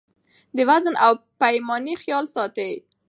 [0.55, 2.73] د وزن او پیمانې خیال ساتئ.